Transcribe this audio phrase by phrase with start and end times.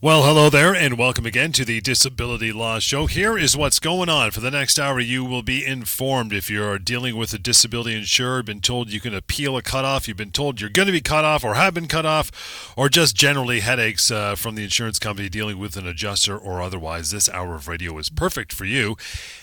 [0.00, 3.06] Well, hello there, and welcome again to the Disability Law Show.
[3.06, 4.30] Here is what's going on.
[4.30, 8.44] For the next hour, you will be informed if you're dealing with a disability insurer,
[8.44, 11.24] been told you can appeal a cutoff, you've been told you're going to be cut
[11.24, 15.28] off or have been cut off, or just generally headaches uh, from the insurance company
[15.28, 17.10] dealing with an adjuster or otherwise.
[17.10, 18.96] This hour of radio is perfect for you.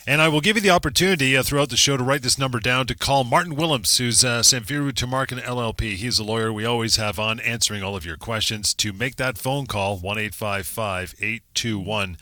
[0.08, 2.62] And I will give you the opportunity uh, throughout the show to write this number
[2.62, 5.96] down to call Martin Willems, who's uh, Samfiru Tamarkin LLP.
[5.96, 8.74] He's a lawyer we always have on answering all of your questions.
[8.76, 12.18] To make that phone call, 1 855 821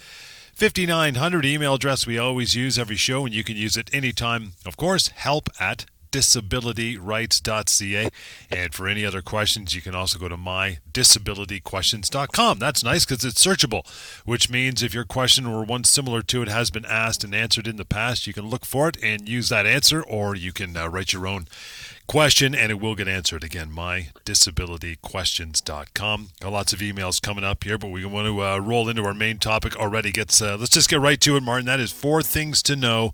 [0.54, 4.54] 5900 email address we always use every show and you can use it anytime.
[4.66, 8.10] Of course help at disabilityrights.ca
[8.52, 13.44] and for any other questions you can also go to mydisabilityquestions.com that's nice because it's
[13.44, 13.84] searchable
[14.24, 17.68] which means if your question or one similar to it has been asked and answered
[17.68, 20.78] in the past you can look for it and use that answer or you can
[20.78, 21.48] uh, write your own
[22.08, 23.44] question and it will get answered.
[23.44, 26.30] Again, mydisabilityquestions.com.
[26.40, 29.14] Got lots of emails coming up here, but we want to uh, roll into our
[29.14, 30.12] main topic already.
[30.12, 31.66] Gets uh, Let's just get right to it, Martin.
[31.66, 33.14] That is four things to know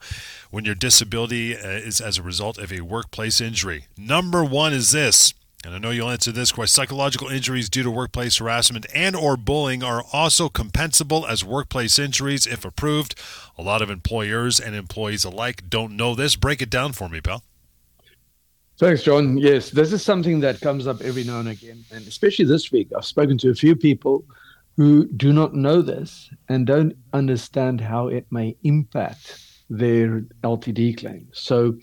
[0.51, 3.87] when your disability uh, is as a result of a workplace injury.
[3.97, 5.33] Number one is this.
[5.65, 6.73] And I know you'll answer this question.
[6.73, 12.47] Psychological injuries due to workplace harassment and or bullying are also compensable as workplace injuries
[12.47, 13.13] if approved.
[13.57, 16.37] A lot of employers and employees alike don't know this.
[16.37, 17.43] Break it down for me, pal.
[18.79, 19.37] Thanks, John.
[19.37, 21.83] Yes, this is something that comes up every now and again.
[21.91, 24.23] And especially this week, I've spoken to a few people
[24.77, 29.37] who do not know this and don't understand how it may impact
[29.69, 31.27] their LTD claim.
[31.33, 31.75] So,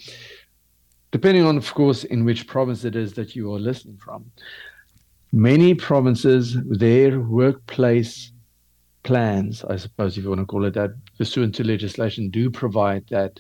[1.11, 4.31] depending on, of course, in which province it is that you are listening from,
[5.33, 8.33] many provinces, their workplace
[9.03, 13.05] plans, I suppose if you want to call it that, pursuant to legislation, do provide
[13.11, 13.39] that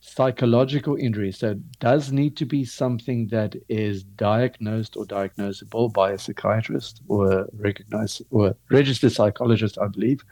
[0.00, 1.32] psychological injury.
[1.32, 7.02] So it does need to be something that is diagnosed or diagnosable by a psychiatrist
[7.08, 10.22] or a recognized or registered psychologist, I believe,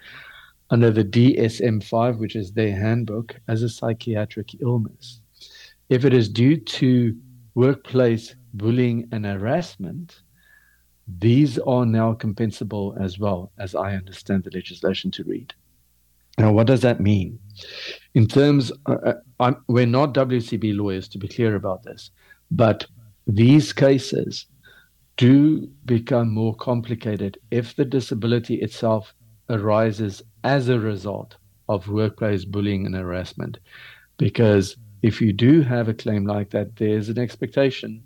[0.71, 5.21] under the DSM-5, which is their handbook, as a psychiatric illness.
[5.89, 7.17] If it is due to
[7.55, 10.23] workplace bullying and harassment,
[11.19, 15.55] these are now compensable as well, as I understand the legislation to read.
[16.39, 17.39] Now, what does that mean?
[18.15, 22.11] In terms, uh, uh we're not WCB lawyers to be clear about this,
[22.51, 22.87] but
[23.27, 24.47] these cases
[25.17, 29.15] do become more complicated if the disability itself
[29.49, 31.37] arises as a result
[31.69, 33.59] of workplace bullying and harassment.
[34.19, 38.03] Because if you do have a claim like that, there's an expectation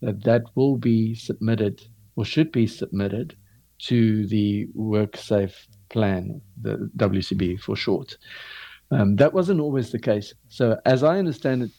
[0.00, 1.82] that that will be submitted
[2.16, 3.36] or should be submitted
[3.78, 8.16] to the WorkSafe plan, the WCB for short.
[8.90, 10.34] Um, that wasn't always the case.
[10.48, 11.70] So, as I understand it,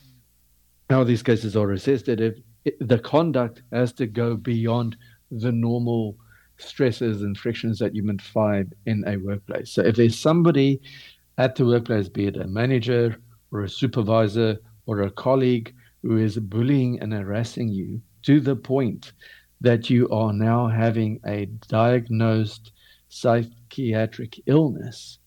[0.88, 4.96] how these cases are assessed, that if it, the conduct has to go beyond
[5.30, 6.16] the normal
[6.58, 9.72] stresses and frictions that you might find in a workplace.
[9.72, 10.80] So, if there's somebody
[11.38, 13.16] at the workplace, be it a manager
[13.50, 19.12] or a supervisor or a colleague who is bullying and harassing you to the point
[19.60, 22.71] that you are now having a diagnosed
[23.12, 25.18] psychiatric illness,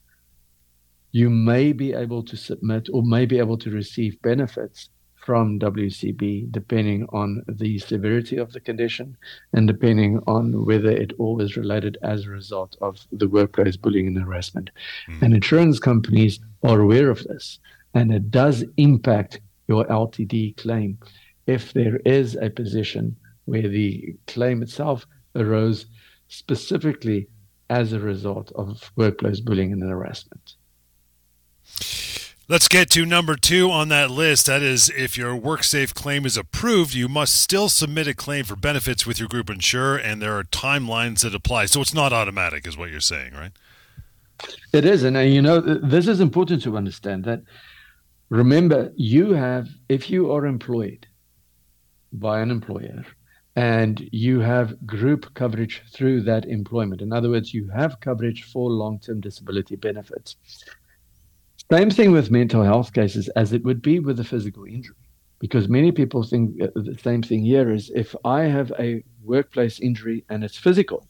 [1.12, 4.90] you may be able to submit or may be able to receive benefits
[5.24, 9.16] from WCB depending on the severity of the condition
[9.54, 14.08] and depending on whether it all is related as a result of the workplace bullying
[14.08, 14.72] and harassment.
[15.08, 15.22] Mm.
[15.22, 17.60] And insurance companies are aware of this,
[17.94, 20.98] and it does impact your LTD claim
[21.46, 25.86] if there is a position where the claim itself arose
[26.28, 27.28] specifically
[27.70, 30.56] as a result of workplace bullying and harassment.
[32.48, 34.46] Let's get to number two on that list.
[34.46, 38.56] That is, if your WorkSafe claim is approved, you must still submit a claim for
[38.56, 41.66] benefits with your group insurer, and there are timelines that apply.
[41.66, 43.52] So it's not automatic, is what you're saying, right?
[44.74, 45.04] It is.
[45.04, 47.42] And, uh, you know, this is important to understand that
[48.30, 51.08] remember, you have, if you are employed
[52.14, 53.06] by an employer,
[53.56, 57.02] and you have group coverage through that employment.
[57.02, 60.36] In other words, you have coverage for long term disability benefits.
[61.72, 64.98] Same thing with mental health cases as it would be with a physical injury,
[65.40, 70.26] because many people think the same thing here is if I have a workplace injury
[70.30, 71.08] and it's physical,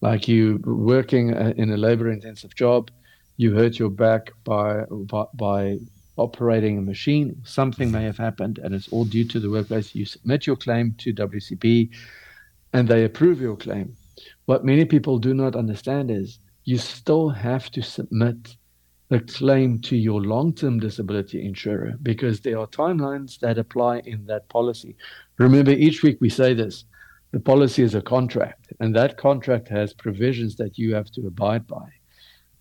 [0.00, 2.90] like you working uh, in a labor intensive job,
[3.38, 5.78] you hurt your back by, by, by
[6.18, 8.06] operating a machine, something may mm-hmm.
[8.06, 9.94] have happened, and it's all due to the workplace.
[9.94, 11.90] You submit your claim to WCB,
[12.72, 13.96] and they approve your claim.
[14.46, 18.56] What many people do not understand is you still have to submit
[19.08, 24.26] the claim to your long term disability insurer because there are timelines that apply in
[24.26, 24.96] that policy.
[25.38, 26.84] Remember, each week we say this
[27.32, 31.66] The policy is a contract, and that contract has provisions that you have to abide
[31.66, 31.88] by.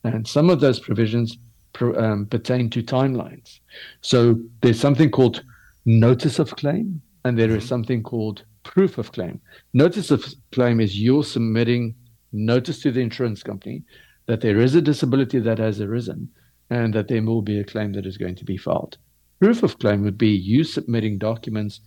[0.04, 1.38] And some of those provisions
[1.82, 3.60] um, pertain to timelines.
[4.02, 5.44] So there's something called
[5.86, 7.68] notice of claim, and there is mm-hmm.
[7.68, 9.40] something called proof of claim.
[9.74, 11.96] Notice of claim is you're submitting
[12.34, 13.84] notice to the insurance company
[14.26, 16.30] that there is a disability that has arisen
[16.70, 18.98] and that there will be a claim that is going to be filed.
[19.40, 21.80] Proof of claim would be you submitting documents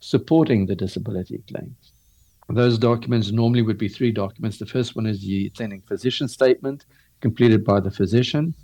[0.00, 1.76] supporting the disability claim.
[2.48, 4.58] Those documents normally would be three documents.
[4.58, 6.86] The first one is the attending physician statement
[7.20, 8.54] completed by the physician.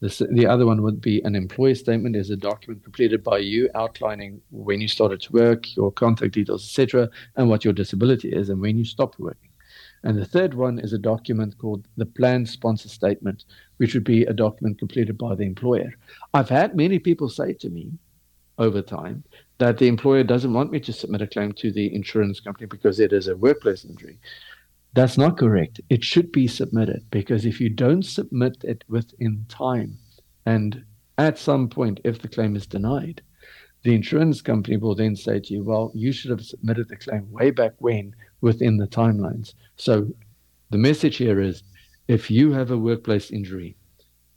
[0.00, 3.70] The, the other one would be an employee statement is a document completed by you
[3.74, 8.50] outlining when you started to work, your contact details, etc., and what your disability is
[8.50, 9.50] and when you stopped working.
[10.02, 13.44] And the third one is a document called the plan sponsor statement,
[13.78, 15.94] which would be a document completed by the employer.
[16.34, 17.92] I've had many people say to me
[18.58, 19.24] over time
[19.58, 23.00] that the employer doesn't want me to submit a claim to the insurance company because
[23.00, 24.18] it is a workplace injury.
[24.96, 25.78] That's not correct.
[25.90, 29.98] It should be submitted because if you don't submit it within time,
[30.46, 30.86] and
[31.18, 33.20] at some point, if the claim is denied,
[33.82, 37.30] the insurance company will then say to you, Well, you should have submitted the claim
[37.30, 39.52] way back when within the timelines.
[39.76, 40.08] So
[40.70, 41.62] the message here is
[42.08, 43.76] if you have a workplace injury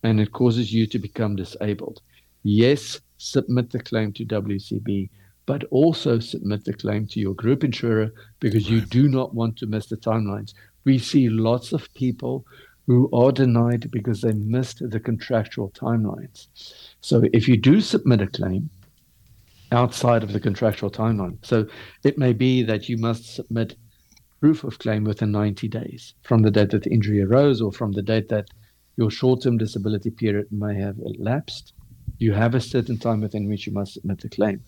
[0.04, 2.02] and it causes you to become disabled,
[2.44, 5.10] yes, submit the claim to WCB,
[5.50, 9.66] but also submit the claim to your group insurer because you do not want to
[9.66, 10.54] miss the timelines.
[10.86, 12.46] We see lots of people
[12.86, 16.50] who are denied because they missed the contractual timelines.
[17.02, 18.70] So if you do submit a claim
[19.72, 21.66] outside of the contractual timeline, so
[22.04, 23.76] it may be that you must submit
[24.40, 27.94] proof of claim within 90 days from the date that the injury arose or from
[27.94, 28.50] the date that
[28.98, 31.74] your short term disability period may have elapsed.
[32.20, 34.62] You have a certain time within which you must submit the claim.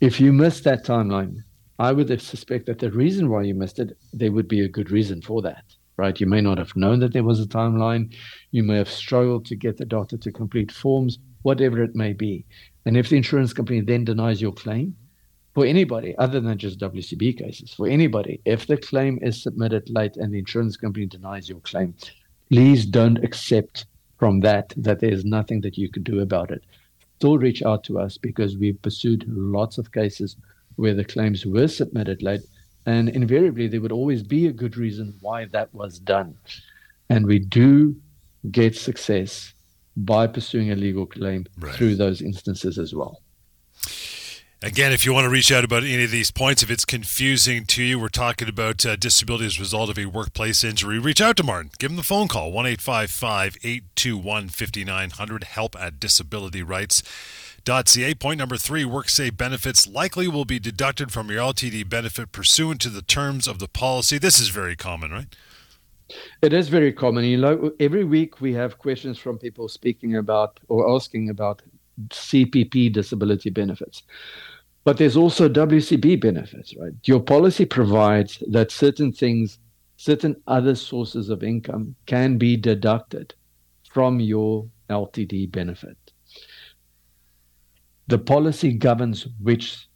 [0.00, 1.42] If you missed that timeline,
[1.78, 4.90] I would suspect that the reason why you missed it, there would be a good
[4.90, 5.64] reason for that,
[5.96, 6.20] right?
[6.20, 8.14] You may not have known that there was a timeline.
[8.50, 12.44] You may have struggled to get the doctor to complete forms, whatever it may be.
[12.84, 14.94] And if the insurance company then denies your claim,
[15.54, 20.18] for anybody other than just WCB cases, for anybody, if the claim is submitted late
[20.18, 21.94] and the insurance company denies your claim,
[22.50, 23.86] please don't accept
[24.18, 26.62] from that that there's nothing that you can do about it.
[27.18, 30.36] Still reach out to us because we've pursued lots of cases
[30.76, 32.42] where the claims were submitted late,
[32.84, 36.36] and invariably there would always be a good reason why that was done.
[37.08, 37.96] And we do
[38.50, 39.54] get success
[39.96, 41.74] by pursuing a legal claim right.
[41.74, 43.22] through those instances as well.
[44.62, 47.66] Again, if you want to reach out about any of these points, if it's confusing
[47.66, 50.98] to you, we're talking about uh, disability as a result of a workplace injury.
[50.98, 51.72] Reach out to Martin.
[51.78, 58.14] Give him the phone call, 1 821 5900, help at disabilityrights.ca.
[58.14, 62.88] Point number three WorkSafe benefits likely will be deducted from your LTD benefit pursuant to
[62.88, 64.16] the terms of the policy.
[64.16, 65.26] This is very common, right?
[66.40, 67.24] It is very common.
[67.24, 71.60] You know, every week we have questions from people speaking about or asking about
[72.08, 74.02] CPP disability benefits.
[74.84, 76.92] But there's also WCB benefits, right?
[77.04, 79.58] Your policy provides that certain things,
[79.96, 83.34] certain other sources of income can be deducted
[83.92, 85.96] from your LTD benefit.
[88.06, 89.88] The policy governs which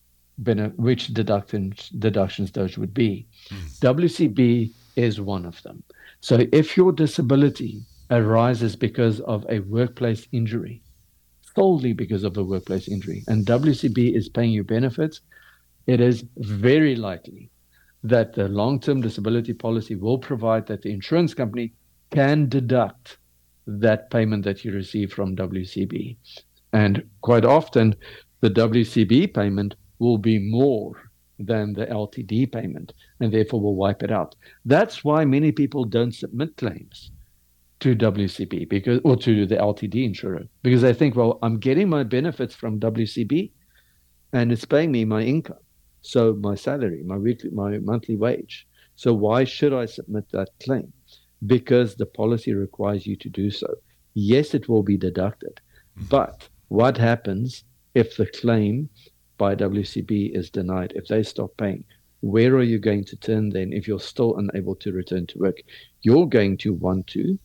[0.76, 3.26] which deductions deductions those would be.
[3.50, 3.78] Mm.
[3.80, 5.82] WCB is one of them.
[6.20, 10.82] So if your disability arises because of a workplace injury,
[11.54, 15.20] solely because of a workplace injury, and WCB is paying you benefits,
[15.86, 17.50] it is very likely
[18.02, 21.72] that the long term disability policy will provide that the insurance company
[22.10, 23.18] can deduct
[23.66, 26.16] that payment that you receive from WCB.
[26.72, 27.94] And quite often,
[28.40, 34.10] the WCB payment will be more than the LTD payment, and therefore will wipe it
[34.10, 34.34] out.
[34.64, 37.10] That's why many people don't submit claims
[37.80, 42.02] to WCB because or to the LTD insurer because they think, well, I'm getting my
[42.02, 43.50] benefits from WCB,
[44.32, 45.64] and it's paying me my income,
[46.02, 48.66] so my salary, my weekly, my monthly wage.
[48.96, 50.92] So why should I submit that claim?
[51.46, 53.74] Because the policy requires you to do so.
[54.12, 55.60] Yes, it will be deducted,
[55.98, 56.06] mm-hmm.
[56.08, 58.90] but what happens if the claim
[59.38, 60.92] by WCB is denied?
[60.94, 61.84] If they stop paying,
[62.20, 65.62] where are you going to turn then if you're still unable to return to work?
[66.02, 67.38] You're going to want to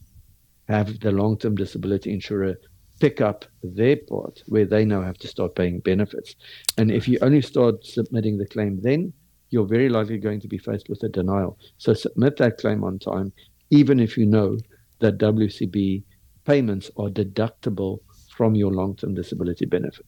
[0.68, 2.56] have the long term disability insurer
[3.00, 6.36] pick up their part where they now have to start paying benefits.
[6.78, 9.14] And if you only start submitting the claim then,
[9.50, 11.58] you're very likely going to be faced with a denial.
[11.78, 13.32] So submit that claim on time,
[13.70, 14.58] even if you know
[15.00, 16.04] that WCB
[16.46, 18.00] payments are deductible
[18.36, 20.06] from your long term disability benefit.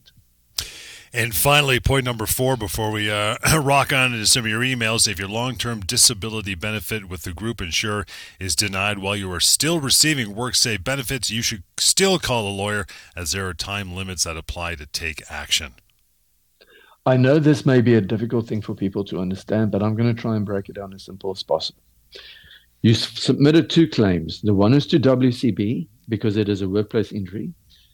[1.13, 5.07] And finally, point number four before we uh, rock on into some of your emails
[5.07, 8.05] if your long term disability benefit with the group insurer
[8.39, 12.85] is denied while you are still receiving WorkSafe benefits, you should still call a lawyer
[13.15, 15.75] as there are time limits that apply to take action.
[17.05, 20.13] I know this may be a difficult thing for people to understand, but I'm going
[20.13, 21.81] to try and break it down as simple as possible.
[22.81, 24.41] You submitted two claims.
[24.41, 27.53] The one is to WCB because it is a workplace injury.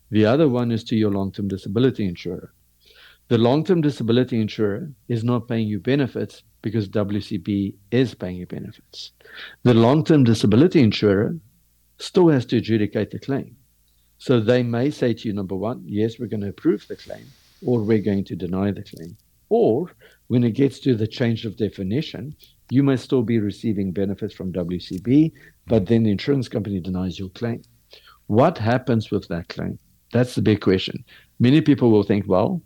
[0.10, 2.54] The other one is to your long term disability insurer.
[3.34, 8.46] The long term disability insurer is not paying you benefits because WCB is paying you
[8.46, 9.12] benefits.
[9.64, 11.40] The long term disability insurer
[11.98, 13.58] still has to adjudicate the claim.
[14.20, 17.26] So they may say to you, number one, yes, we're going to approve the claim
[17.66, 19.18] or we're going to deny the claim.
[19.50, 19.92] Or
[20.28, 22.36] when it gets to the change of definition,
[22.70, 25.32] you may still be receiving benefits from WCB,
[25.66, 27.64] but then the insurance company denies your claim.
[28.28, 29.80] What happens with that claim?
[30.12, 31.04] That's the big question.
[31.40, 32.62] Many people will think, well,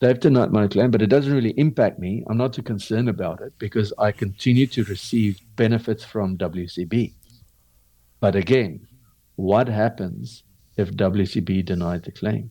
[0.00, 2.24] they've denied my claim, but it doesn't really impact me.
[2.28, 7.12] I'm not too concerned about it because I continue to receive benefits from WCB.
[8.18, 8.86] But again,
[9.36, 10.42] what happens
[10.76, 12.50] if WCB denied the claim?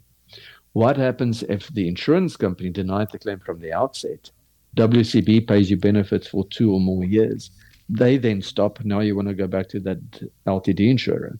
[0.73, 4.31] What happens if the insurance company denied the claim from the outset?
[4.77, 7.51] WCB pays you benefits for two or more years.
[7.89, 8.83] They then stop.
[8.85, 9.99] Now you want to go back to that
[10.45, 11.39] LTD insurer.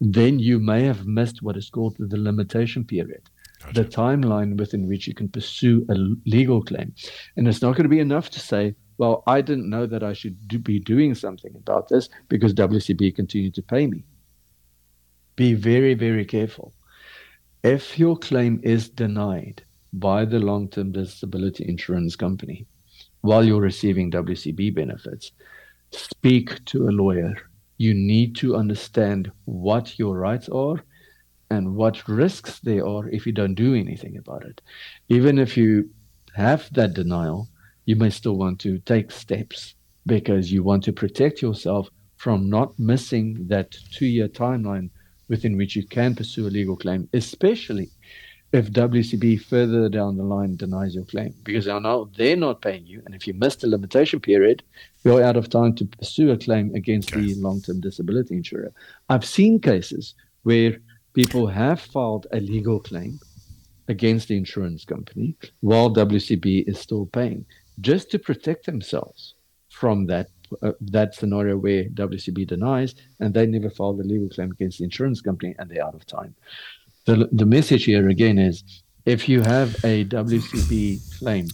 [0.00, 3.27] Then you may have missed what is called the limitation period.
[3.74, 5.94] The timeline within which you can pursue a
[6.28, 6.94] legal claim.
[7.36, 10.12] And it's not going to be enough to say, well, I didn't know that I
[10.12, 14.04] should do, be doing something about this because WCB continued to pay me.
[15.36, 16.72] Be very, very careful.
[17.62, 22.66] If your claim is denied by the long term disability insurance company
[23.20, 25.32] while you're receiving WCB benefits,
[25.92, 27.34] speak to a lawyer.
[27.78, 30.82] You need to understand what your rights are
[31.50, 34.60] and what risks there are if you don't do anything about it.
[35.08, 35.90] Even if you
[36.34, 37.48] have that denial,
[37.86, 39.74] you may still want to take steps
[40.06, 44.90] because you want to protect yourself from not missing that two year timeline
[45.28, 47.90] within which you can pursue a legal claim, especially
[48.52, 53.02] if WCB further down the line denies your claim, because now they're not paying you.
[53.04, 54.62] And if you missed the limitation period,
[55.04, 57.20] you're out of time to pursue a claim against okay.
[57.20, 58.72] the long term disability insurer.
[59.10, 60.14] I've seen cases
[60.44, 60.78] where
[61.14, 63.18] people have filed a legal claim
[63.88, 67.44] against the insurance company while WCB is still paying
[67.80, 69.34] just to protect themselves
[69.70, 70.28] from that
[70.62, 74.84] uh, that scenario where WCB denies and they never file the legal claim against the
[74.84, 76.34] insurance company and they're out of time.
[77.04, 78.64] The, the message here again is
[79.04, 81.48] if you have a WCB claim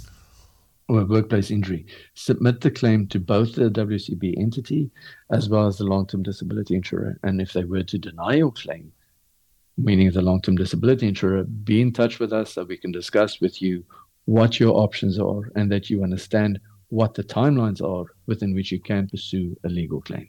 [0.89, 4.91] or a workplace injury, submit the claim to both the WCB entity
[5.31, 7.19] as well as the long term disability insurer.
[7.23, 8.93] And if they were to deny your claim,
[9.77, 13.41] meaning the long term disability insurer, be in touch with us so we can discuss
[13.41, 13.85] with you
[14.27, 18.81] what your options are and that you understand what the timelines are within which you
[18.81, 20.29] can pursue a legal claim.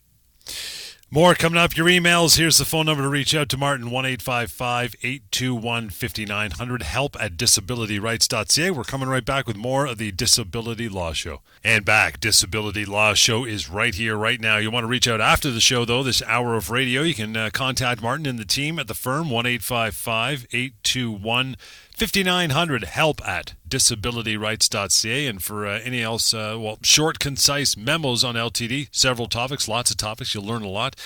[1.11, 1.77] More coming up.
[1.77, 2.39] Your emails.
[2.39, 6.81] Here's the phone number to reach out to Martin 1 821 5900.
[6.81, 8.71] Help at disabilityrights.ca.
[8.71, 11.41] We're coming right back with more of the Disability Law Show.
[11.63, 12.19] And back.
[12.19, 14.57] Disability Law Show is right here, right now.
[14.57, 17.03] You want to reach out after the show, though, this hour of radio.
[17.03, 21.55] You can uh, contact Martin and the team at the firm 1 821
[21.95, 28.35] 5900 help at disabilityrights.ca and for uh, any else uh, well short concise memos on
[28.35, 30.97] ltd several topics lots of topics you'll learn a lot.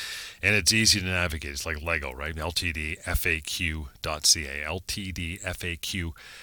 [0.41, 1.51] And it's easy to navigate.
[1.51, 2.33] It's like lego right?
[2.35, 3.85] Ltdfaq.ca
[4.67, 6.39] ltdfaq.ca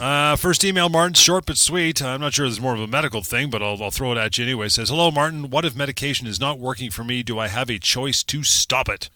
[0.00, 2.00] uh, first email martin short but sweet.
[2.00, 4.38] I'm not sure it's more of a medical thing but I'll, I'll throw it at
[4.38, 4.66] you anyway.
[4.66, 5.50] It says hello martin.
[5.50, 7.24] What if medication is not working for me?
[7.24, 9.10] Do i have a choice to stop it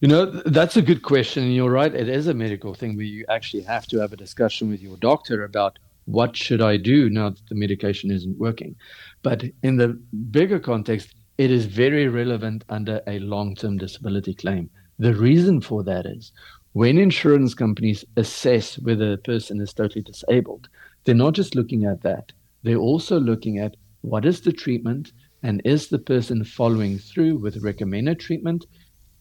[0.00, 1.44] you know, that's a good question.
[1.44, 1.94] And you're right.
[1.94, 4.96] It is a medical thing where you actually have to have a discussion with your
[4.96, 8.76] doctor about what should I do now that the medication isn't working.
[9.22, 9.88] But in the
[10.30, 14.70] bigger context, it is very relevant under a long term disability claim.
[14.98, 16.32] The reason for that is
[16.72, 20.68] when insurance companies assess whether a person is totally disabled,
[21.04, 22.32] they're not just looking at that,
[22.62, 27.62] they're also looking at what is the treatment and is the person following through with
[27.62, 28.66] recommended treatment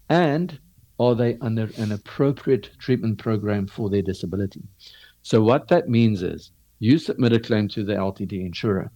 [0.09, 0.59] and
[0.99, 4.63] are they under an appropriate treatment program for their disability?
[5.21, 8.91] So, what that means is you submit a claim to the LTD insurer,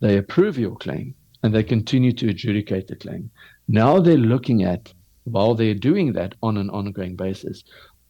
[0.00, 3.30] they approve your claim, and they continue to adjudicate the claim.
[3.68, 4.92] Now they're looking at,
[5.24, 7.64] while they're doing that on an ongoing basis,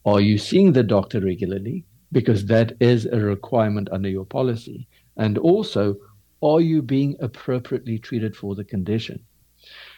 [0.05, 1.83] are you seeing the doctor regularly?
[2.11, 4.87] Because that is a requirement under your policy.
[5.17, 5.95] And also,
[6.41, 9.19] are you being appropriately treated for the condition?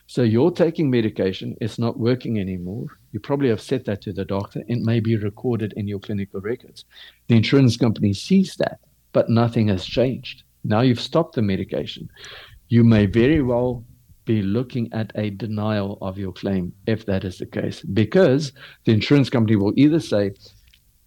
[0.10, 2.88] So you're taking medication, it's not working anymore.
[3.12, 4.64] You probably have said that to the doctor.
[4.68, 6.86] It may be recorded in your clinical records.
[7.28, 8.80] The insurance company sees that,
[9.12, 10.44] but nothing has changed.
[10.64, 12.10] Now you've stopped the medication.
[12.70, 13.84] You may very well
[14.24, 18.54] be looking at a denial of your claim if that is the case, because
[18.86, 20.32] the insurance company will either say,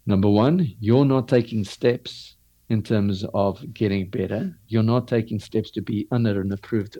[0.04, 2.36] number one, you're not taking steps
[2.68, 6.98] in terms of getting better, you're not taking steps to be under an approved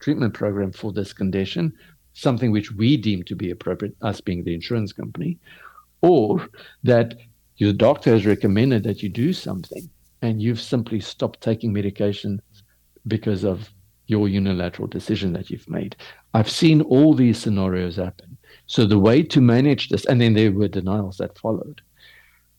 [0.00, 1.72] treatment program for this condition,
[2.12, 5.38] something which we deem to be appropriate, us being the insurance company,
[6.02, 6.48] or
[6.82, 7.14] that
[7.56, 9.88] your doctor has recommended that you do something
[10.22, 12.40] and you've simply stopped taking medication
[13.06, 13.70] because of
[14.06, 15.96] your unilateral decision that you've made.
[16.34, 18.36] I've seen all these scenarios happen.
[18.66, 21.80] So the way to manage this, and then there were denials that followed.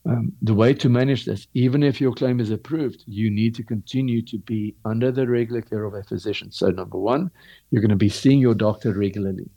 [0.08, 3.62] Um, the way to manage this, even if your claim is approved, you need to
[3.62, 6.50] continue to be under the regular care of a physician.
[6.50, 7.30] So, number one,
[7.70, 9.50] you're going to be seeing your doctor regularly.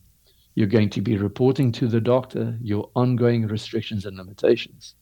[0.55, 4.96] You're going to be reporting to the doctor your ongoing restrictions and limitations.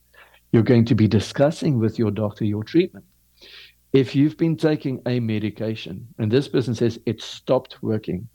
[0.52, 3.06] You're going to be discussing with your doctor your treatment.
[3.92, 8.28] If you've been taking a medication and this person says it stopped working,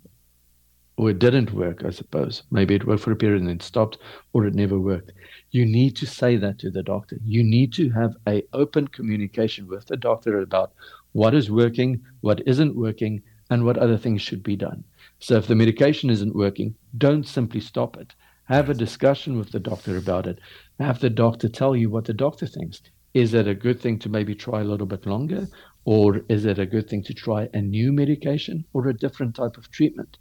[0.97, 2.43] or it didn't work, I suppose.
[2.51, 3.97] Maybe it worked for a period and then stopped,
[4.33, 5.11] or it never worked.
[5.51, 7.17] You need to say that to the doctor.
[7.23, 10.73] You need to have a open communication with the doctor about
[11.13, 14.83] what is working, what isn't working, and what other things should be done.
[15.19, 18.15] So if the medication isn't working, don't simply stop it.
[18.45, 20.39] Have a discussion with the doctor about it.
[20.79, 22.81] Have the doctor tell you what the doctor thinks.
[23.13, 25.47] Is it a good thing to maybe try a little bit longer?
[25.85, 29.57] Or is it a good thing to try a new medication or a different type
[29.57, 30.17] of treatment?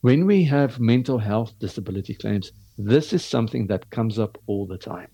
[0.00, 4.78] When we have mental health disability claims, this is something that comes up all the
[4.78, 5.08] time.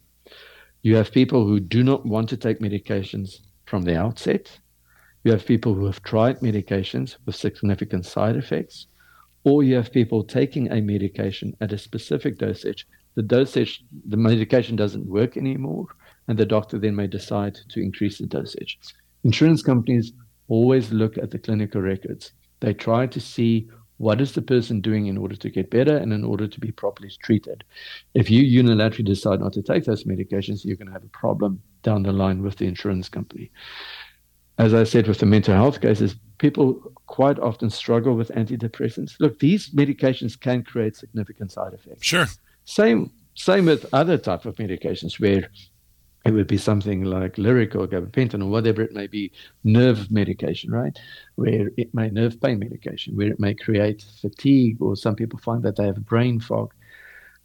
[0.82, 4.58] You have people who do not want to take medications from the outset.
[5.24, 8.86] You have people who have tried medications with significant side effects.
[9.44, 12.86] Or you have people taking a medication at a specific dosage.
[13.14, 15.86] The dosage, the medication doesn't work anymore,
[16.28, 18.78] and the doctor then may decide to increase the dosage.
[19.24, 20.12] Insurance companies
[20.48, 22.32] always look at the clinical records.
[22.60, 23.68] They try to see
[24.00, 26.72] what is the person doing in order to get better and in order to be
[26.72, 27.62] properly treated?
[28.14, 31.60] If you unilaterally decide not to take those medications, you're going to have a problem
[31.82, 33.50] down the line with the insurance company.
[34.56, 39.20] As I said with the mental health cases, people quite often struggle with antidepressants.
[39.20, 42.06] Look, these medications can create significant side effects.
[42.06, 42.26] Sure.
[42.64, 45.50] Same same with other type of medications where
[46.24, 49.32] it would be something like Lyrica or gabapentin or whatever it may be,
[49.64, 50.98] nerve medication, right?
[51.36, 55.62] Where it may nerve pain medication, where it may create fatigue, or some people find
[55.62, 56.74] that they have brain fog.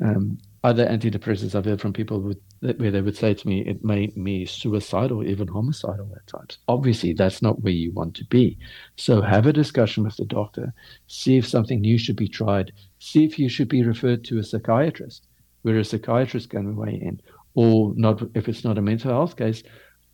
[0.03, 4.17] Um, other antidepressants I've heard from people where they would say to me, it made
[4.17, 6.57] me suicidal, even homicidal at times.
[6.67, 8.57] Obviously, that's not where you want to be.
[8.97, 10.73] So have a discussion with the doctor,
[11.07, 14.43] see if something new should be tried, see if you should be referred to a
[14.43, 15.27] psychiatrist,
[15.61, 17.21] where a psychiatrist can weigh in,
[17.55, 19.63] or not if it's not a mental health case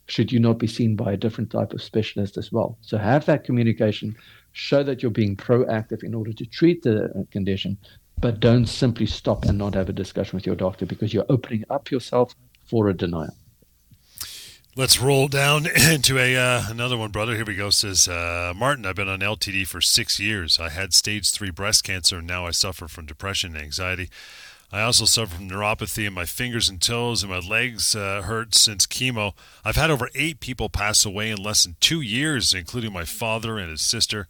[0.07, 3.25] should you not be seen by a different type of specialist as well so have
[3.25, 4.15] that communication
[4.53, 7.77] show that you're being proactive in order to treat the condition
[8.19, 11.63] but don't simply stop and not have a discussion with your doctor because you're opening
[11.69, 13.35] up yourself for a denial
[14.73, 17.35] Let's roll down into a uh, another one, brother.
[17.35, 17.71] Here we go.
[17.71, 20.61] Says uh, Martin, I've been on LTD for six years.
[20.61, 24.09] I had stage three breast cancer, and now I suffer from depression and anxiety.
[24.71, 28.55] I also suffer from neuropathy in my fingers and toes, and my legs uh, hurt
[28.55, 29.33] since chemo.
[29.65, 33.57] I've had over eight people pass away in less than two years, including my father
[33.57, 34.27] and his sister.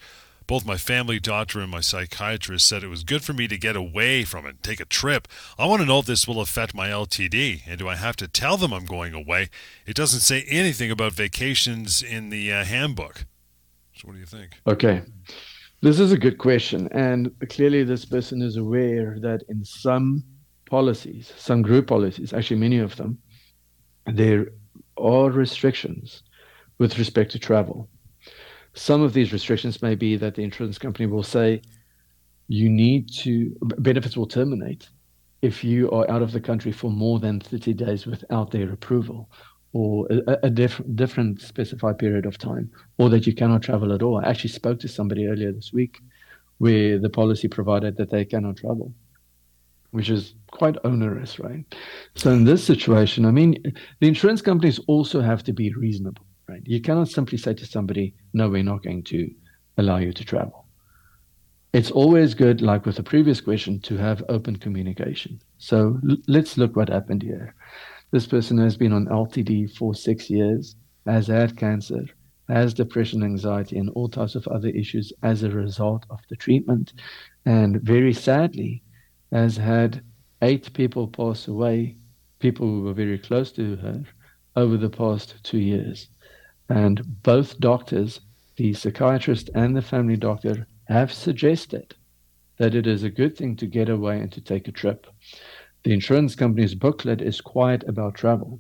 [0.48, 3.76] Both my family doctor and my psychiatrist said it was good for me to get
[3.76, 5.28] away from it, take a trip.
[5.60, 8.28] I want to know if this will affect my LTD, and do I have to
[8.28, 9.50] tell them I'm going away?
[9.86, 13.26] It doesn't say anything about vacations in the uh, handbook.
[13.96, 14.60] So, what do you think?
[14.66, 15.04] Okay.
[15.84, 16.88] This is a good question.
[16.92, 20.24] And clearly, this person is aware that in some
[20.70, 23.18] policies, some group policies, actually, many of them,
[24.06, 24.50] there
[24.98, 26.22] are restrictions
[26.78, 27.90] with respect to travel.
[28.76, 31.64] Some of these restrictions may be that the insurance company will say
[32.48, 34.88] you need to, benefits will terminate
[35.42, 39.32] if you are out of the country for more than 30 days without their approval
[39.74, 44.02] or a, a diff- different specified period of time, or that you cannot travel at
[44.02, 44.18] all.
[44.18, 46.02] I actually spoke to somebody earlier this week
[46.58, 48.94] where the policy provided that they cannot travel,
[49.92, 51.66] which is quite onerous, right?
[52.16, 53.58] So in this situation, I mean,
[54.00, 56.62] the insurance companies also have to be reasonable, right?
[56.66, 59.32] You cannot simply say to somebody, no, we're not going to
[59.78, 60.66] allow you to travel.
[61.74, 65.42] It's always good, like with the previous question, to have open communication.
[65.58, 67.56] So l- let's look what happened here.
[68.12, 72.06] This person has been on LTD for six years, has had cancer,
[72.50, 76.94] has depression, anxiety, and all types of other issues as a result of the treatment.
[77.46, 78.84] and very sadly
[79.32, 80.04] has had
[80.42, 81.98] eight people pass away,
[82.40, 84.04] people who were very close to her,
[84.56, 86.10] over the past two years.
[86.68, 88.20] And both doctors,
[88.58, 91.96] the psychiatrist and the family doctor, have suggested
[92.58, 95.08] that it is a good thing to get away and to take a trip.
[95.84, 98.60] The insurance company's booklet is quiet about travel.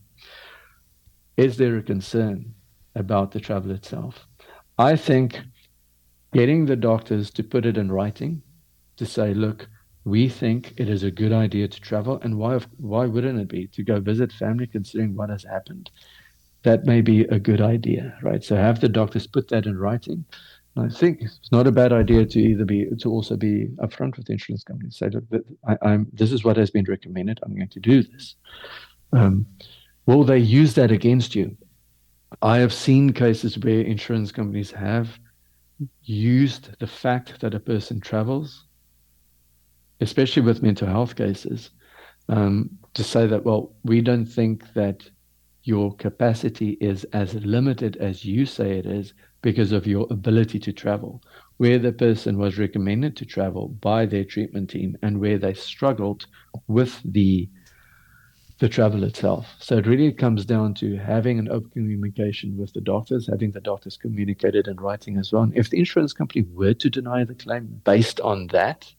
[1.37, 2.53] Is there a concern
[2.95, 4.27] about the travel itself?
[4.77, 5.39] I think
[6.33, 8.41] getting the doctors to put it in writing,
[8.97, 9.67] to say, look,
[10.03, 13.67] we think it is a good idea to travel, and why why wouldn't it be
[13.67, 15.91] to go visit family, considering what has happened?
[16.63, 18.43] That may be a good idea, right?
[18.43, 20.25] So have the doctors put that in writing.
[20.77, 24.27] I think it's not a bad idea to either be to also be upfront with
[24.27, 24.85] the insurance company.
[24.85, 27.39] and Say, look, I, am this is what has been recommended.
[27.43, 28.35] I'm going to do this.
[29.11, 29.45] Um,
[30.05, 31.57] will they use that against you?
[32.41, 35.19] I have seen cases where insurance companies have
[36.03, 38.65] used the fact that a person travels
[40.01, 41.69] especially with mental health cases,
[42.27, 45.09] um, to say that, well, we don't think that
[45.63, 50.73] your capacity is as limited as you say it is because of your ability to
[50.73, 51.21] travel.
[51.57, 56.25] Where the person was recommended to travel by their treatment team and where they struggled
[56.67, 57.49] with the
[58.59, 59.55] the travel itself.
[59.57, 63.59] So it really comes down to having an open communication with the doctors, having the
[63.59, 65.41] doctors communicated in writing as well.
[65.41, 68.93] And if the insurance company were to deny the claim based on that,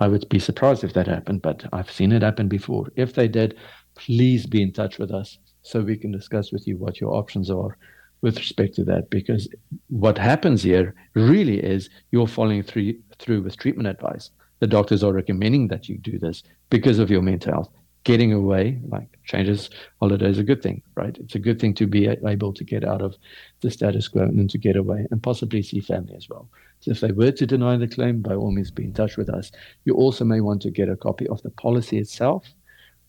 [0.00, 2.88] I would be surprised if that happened, but I've seen it happen before.
[2.96, 3.56] If they did,
[3.94, 7.50] please be in touch with us so we can discuss with you what your options
[7.50, 7.76] are
[8.20, 9.10] with respect to that.
[9.10, 9.48] Because
[9.88, 14.30] what happens here really is you're following through, through with treatment advice.
[14.60, 17.70] The doctors are recommending that you do this because of your mental health
[18.08, 19.68] getting away, like changes,
[20.00, 21.14] holiday is a good thing, right?
[21.18, 23.16] It's a good thing to be able to get out of
[23.60, 26.48] the status quo and to get away and possibly see family as well.
[26.80, 29.28] So if they were to deny the claim, by all means be in touch with
[29.28, 29.52] us.
[29.84, 32.46] You also may want to get a copy of the policy itself,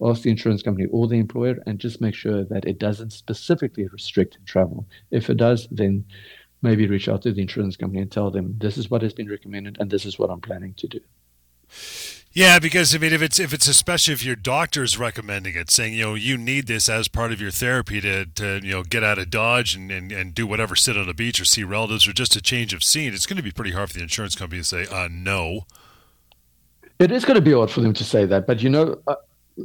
[0.03, 3.87] ask the insurance company or the employer, and just make sure that it doesn't specifically
[3.87, 4.87] restrict travel.
[5.11, 6.05] If it does, then
[6.61, 9.29] maybe reach out to the insurance company and tell them this is what has been
[9.29, 10.99] recommended and this is what I'm planning to do.
[12.31, 15.93] Yeah, because I mean, if it's if it's especially if your doctor's recommending it, saying
[15.93, 19.03] you know you need this as part of your therapy to, to you know get
[19.03, 22.07] out of Dodge and, and, and do whatever, sit on a beach or see relatives
[22.07, 24.35] or just a change of scene, it's going to be pretty hard for the insurance
[24.35, 25.65] company to say uh, no.
[26.99, 29.15] It is going to be odd for them to say that, but you know, uh,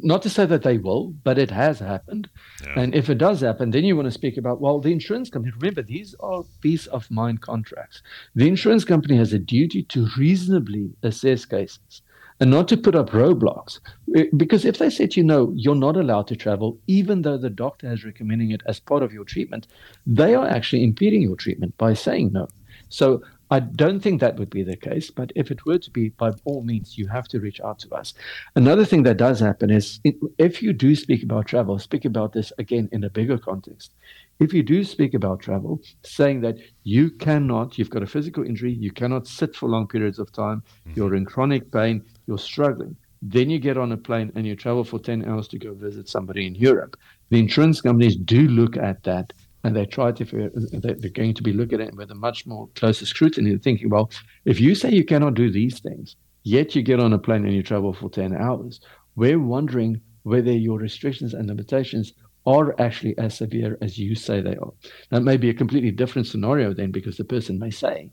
[0.03, 2.29] not to say that they will, but it has happened.
[2.63, 2.81] Yeah.
[2.81, 5.53] And if it does happen, then you want to speak about well, the insurance company.
[5.57, 8.03] Remember, these are peace of mind contracts.
[8.35, 12.03] The insurance company has a duty to reasonably assess cases
[12.41, 13.81] and not to put up roadblocks.
[14.17, 17.39] Eh, because if they said, to you know, you're not allowed to travel, even though
[17.39, 19.67] the doctor is recommending it as part of your treatment,
[20.07, 22.49] they are actually impeding your treatment by saying no.
[22.89, 23.23] So
[23.55, 26.33] I don't think that would be the case, but if it were to be, by
[26.45, 28.12] all means, you have to reach out to us.
[28.57, 30.01] Another thing that does happen is
[30.38, 33.93] if you do speak about travel, speak about this again in a bigger context
[34.40, 38.73] if you do speak about travel, saying that you cannot, you've got a physical injury,
[38.73, 40.93] you cannot sit for long periods of time, mm-hmm.
[40.97, 44.85] you're in chronic pain, you're struggling, then you get on a plane and you travel
[44.85, 46.97] for 10 hours to go visit somebody in Europe.
[47.31, 49.33] The insurance companies do look at that
[49.64, 52.68] and they try to, they're going to be looking at it with a much more
[52.74, 54.11] closer scrutiny, and thinking, well,
[54.44, 57.55] if you say you cannot do these things, yet you get on a plane and
[57.55, 58.81] you travel for 10 hours,
[59.16, 62.12] we're wondering whether your restrictions and limitations
[62.46, 64.72] are actually as severe as you say they are.
[65.11, 68.11] That may be a completely different scenario then because the person may say,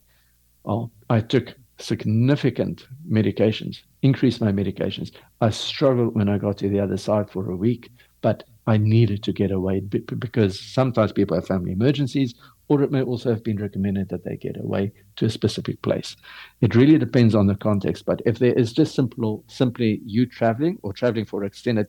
[0.64, 5.12] Oh, I took significant medications, increased my medications.
[5.42, 7.90] I struggled when I got to the other side for a week,
[8.22, 12.36] but I needed to get away because sometimes people have family emergencies,
[12.68, 16.16] or it may also have been recommended that they get away to a specific place.
[16.62, 18.06] It really depends on the context.
[18.06, 21.88] But if there is just simple, simply you traveling or traveling for extended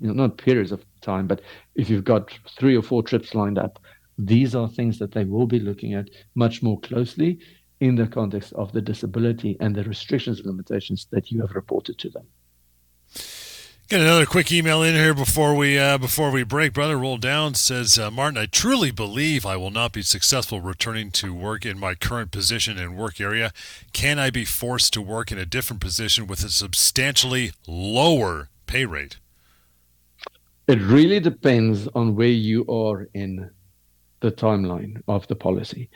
[0.00, 1.40] you know, not periods of time, but
[1.74, 3.78] if you've got three or four trips lined up,
[4.18, 7.38] these are things that they will be looking at much more closely
[7.80, 11.98] in the context of the disability and the restrictions and limitations that you have reported
[11.98, 12.26] to them.
[13.90, 16.72] Get another quick email in here before we uh, before we break.
[16.72, 21.10] Brother Roll Down says, uh, Martin, I truly believe I will not be successful returning
[21.10, 23.52] to work in my current position and work area.
[23.92, 28.84] Can I be forced to work in a different position with a substantially lower pay
[28.84, 29.16] rate?
[30.68, 33.50] It really depends on where you are in
[34.20, 35.90] the timeline of the policy.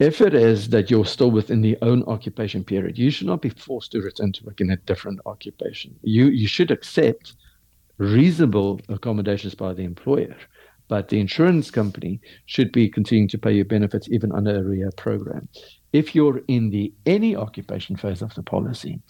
[0.00, 3.50] If it is that you're still within the own occupation period, you should not be
[3.50, 5.94] forced to return to work in a different occupation.
[6.02, 7.34] You you should accept
[7.98, 10.34] reasonable accommodations by the employer,
[10.88, 14.96] but the insurance company should be continuing to pay you benefits even under a rehab
[14.96, 15.50] program.
[15.92, 19.02] If you're in the any occupation phase of the policy,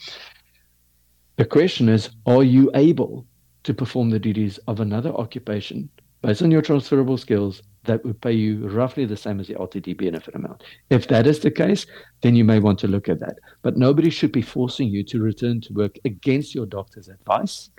[1.37, 3.27] the question is are you able
[3.63, 5.89] to perform the duties of another occupation
[6.21, 9.97] based on your transferable skills that would pay you roughly the same as the LTD
[9.97, 10.63] benefit amount.
[10.91, 11.87] If that is the case,
[12.21, 13.39] then you may want to look at that.
[13.63, 17.71] But nobody should be forcing you to return to work against your doctor's advice.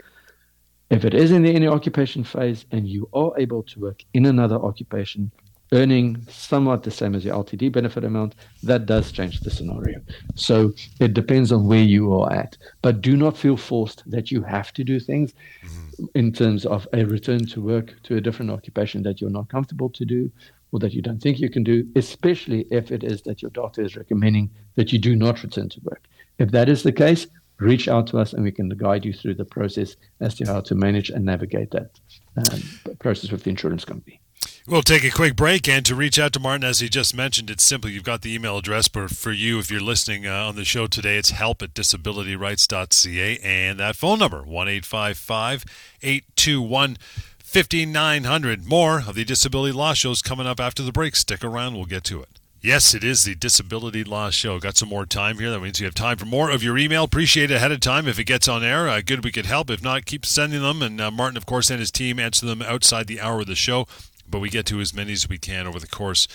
[0.89, 4.25] If it is in the any occupation phase and you are able to work in
[4.25, 5.31] another occupation,
[5.73, 10.01] earning somewhat the same as your LTD benefit amount, that does change the scenario.
[10.35, 12.57] So it depends on where you are at.
[12.81, 16.05] But do not feel forced that you have to do things mm-hmm.
[16.15, 19.89] in terms of a return to work to a different occupation that you're not comfortable
[19.91, 20.31] to do
[20.71, 23.81] or that you don't think you can do, especially if it is that your doctor
[23.81, 26.07] is recommending that you do not return to work.
[26.37, 27.27] If that is the case,
[27.59, 30.61] reach out to us and we can guide you through the process as to how
[30.61, 31.91] to manage and navigate that
[32.37, 34.19] um, process with the insurance company.
[34.67, 37.49] We'll take a quick break, and to reach out to Martin, as he just mentioned,
[37.49, 37.89] it's simple.
[37.89, 40.87] You've got the email address, but for you, if you're listening uh, on the show
[40.87, 46.97] today, it's help at disabilityrights.ca, and that phone number, 1 821
[47.39, 48.65] 5900.
[48.65, 51.15] More of the Disability Law Shows coming up after the break.
[51.15, 52.29] Stick around, we'll get to it.
[52.63, 54.59] Yes, it is the Disability Law Show.
[54.59, 55.49] Got some more time here.
[55.49, 57.03] That means you have time for more of your email.
[57.03, 58.87] Appreciate it ahead of time if it gets on air.
[58.87, 59.71] Uh, good we could help.
[59.71, 60.83] If not, keep sending them.
[60.83, 63.55] And uh, Martin, of course, and his team answer them outside the hour of the
[63.55, 63.87] show
[64.31, 66.27] but we get to as many as we can over the course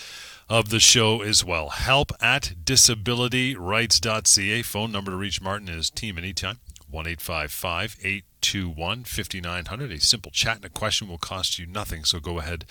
[0.48, 1.70] of the show as well.
[1.70, 4.62] Help at disabilityrights.ca.
[4.62, 9.92] Phone number to reach Martin and his team anytime 1 821 5900.
[9.92, 12.64] A simple chat and a question will cost you nothing, so go ahead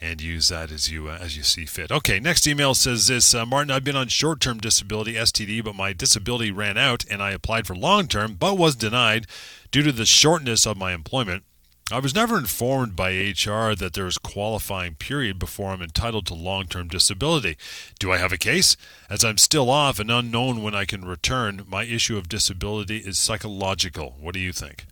[0.00, 1.92] and use that as you uh, as you see fit.
[1.92, 5.92] Okay, next email says this uh, Martin, I've been on short-term disability STD, but my
[5.92, 9.26] disability ran out and I applied for long-term but was denied
[9.70, 11.44] due to the shortness of my employment.
[11.92, 16.34] I was never informed by HR that there is qualifying period before I'm entitled to
[16.34, 17.56] long term disability.
[17.98, 18.76] Do I have a case?
[19.08, 23.18] As I'm still off and unknown when I can return, my issue of disability is
[23.18, 24.14] psychological.
[24.20, 24.86] What do you think?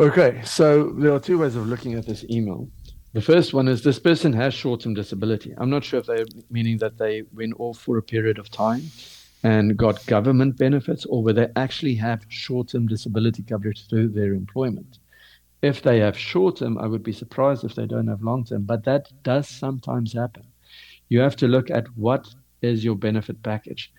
[0.00, 2.68] Okay, so there are two ways of looking at this email.
[3.12, 5.54] The first one is this person has short term disability.
[5.58, 8.82] I'm not sure if they're meaning that they went off for a period of time
[9.44, 14.34] and got government benefits or whether they actually have short term disability coverage through their
[14.34, 14.98] employment
[15.62, 18.64] if they have short term, I would be surprised if they don't have long term,
[18.64, 20.42] but that does sometimes happen.
[21.08, 23.92] You have to look at what is your benefit package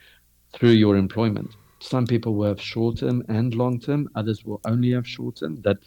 [0.51, 1.55] through your employment.
[1.79, 5.61] Some people will have short term and long term, others will only have short term.
[5.61, 5.77] That,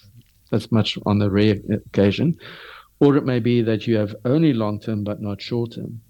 [0.50, 2.38] that's much on the rare occasion.
[2.98, 6.00] Or it may be that you have only long term but not short term.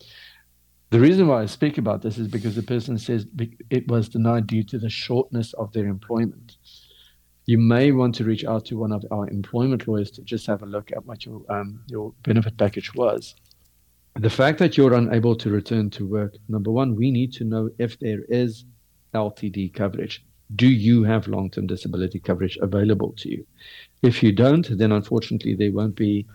[0.91, 3.27] The reason why I speak about this is because the person says
[3.71, 6.57] it was denied due to the shortness of their employment
[7.47, 10.63] you may want to reach out to one of our employment lawyers to just have
[10.63, 13.35] a look at what your um, your benefit package was.
[14.17, 17.71] The fact that you're unable to return to work, number one, we need to know
[17.79, 18.65] if there is
[19.15, 20.25] LTD coverage.
[20.55, 23.47] Do you have long term disability coverage available to you?
[24.03, 26.27] If you don't, then unfortunately there won't be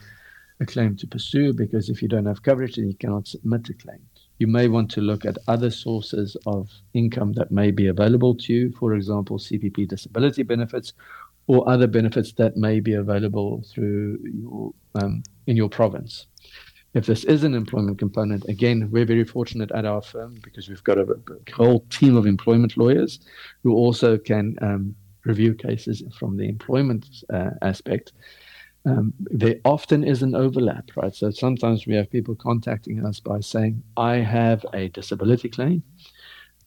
[0.61, 3.73] a claim to pursue because if you don't have coverage, then you cannot submit a
[3.73, 3.99] claim
[4.41, 8.51] you may want to look at other sources of income that may be available to
[8.51, 10.93] you, for example, CPP disability benefits
[11.45, 16.25] or other benefits that may be available through your um, in your province.
[16.95, 20.83] If this is an employment component, again, we're very fortunate at our firm because we've
[20.83, 23.19] got a, a whole team of employment lawyers
[23.61, 28.11] who also can um, review cases from the employment uh, aspect
[28.85, 31.13] um, there often is an overlap, right?
[31.13, 35.83] So sometimes we have people contacting us by saying, I have a disability claim.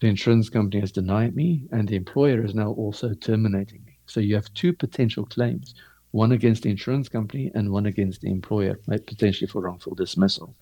[0.00, 3.98] The insurance company has denied me, and the employer is now also terminating me.
[4.06, 5.74] So you have two potential claims
[6.14, 10.54] one against the insurance company and one against the employer, potentially for wrongful dismissal.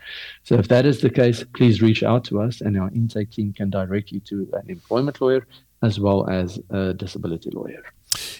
[0.44, 3.52] So if that is the case, please reach out to us, and our intake team
[3.52, 5.46] can direct you to an employment lawyer
[5.82, 7.82] as well as a disability lawyer.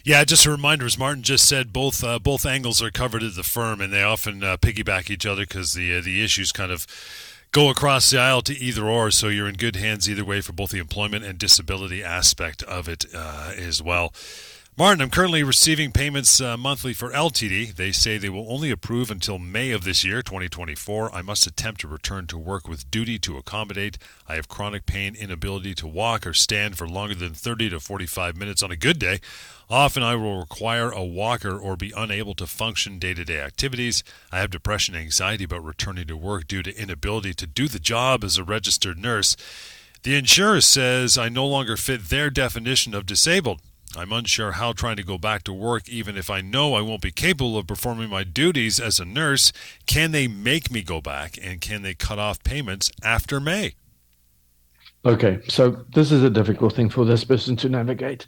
[0.05, 3.35] Yeah, just a reminder, as Martin just said, both uh, both angles are covered at
[3.35, 6.71] the firm, and they often uh, piggyback each other because the uh, the issues kind
[6.71, 6.87] of
[7.53, 9.11] go across the aisle to either or.
[9.11, 12.89] So you're in good hands either way for both the employment and disability aspect of
[12.89, 14.13] it uh, as well.
[14.75, 17.75] Martin, I'm currently receiving payments uh, monthly for LTD.
[17.75, 21.15] They say they will only approve until May of this year, 2024.
[21.15, 23.99] I must attempt to return to work with duty to accommodate.
[24.27, 28.35] I have chronic pain, inability to walk or stand for longer than 30 to 45
[28.35, 29.21] minutes on a good day.
[29.69, 34.03] Often I will require a walker or be unable to function day to day activities.
[34.33, 37.79] I have depression and anxiety about returning to work due to inability to do the
[37.79, 39.37] job as a registered nurse.
[40.03, 43.61] The insurer says I no longer fit their definition of disabled.
[43.97, 47.03] I'm unsure how trying to go back to work, even if I know I won't
[47.03, 49.53] be capable of performing my duties as a nurse,
[49.87, 53.75] can they make me go back and can they cut off payments after May?
[55.05, 58.27] Okay, so this is a difficult thing for this person to navigate.